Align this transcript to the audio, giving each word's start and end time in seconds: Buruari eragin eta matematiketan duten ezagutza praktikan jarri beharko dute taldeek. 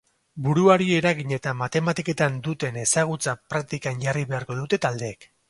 Buruari 0.45 0.87
eragin 0.99 1.33
eta 1.37 1.53
matematiketan 1.59 2.39
duten 2.49 2.81
ezagutza 2.85 3.37
praktikan 3.53 4.03
jarri 4.07 4.27
beharko 4.35 4.59
dute 4.65 4.83
taldeek. 4.89 5.31